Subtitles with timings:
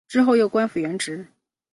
[0.07, 1.27] 之后又恢复官职。